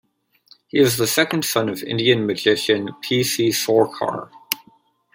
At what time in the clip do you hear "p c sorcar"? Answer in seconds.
3.03-4.31